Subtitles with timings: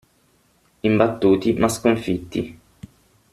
[0.89, 2.57] Imbattuti, ma sconfitti.